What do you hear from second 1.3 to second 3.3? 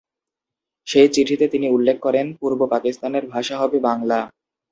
তিনি উল্লেখ করেন পূর্ব পাকিস্তানের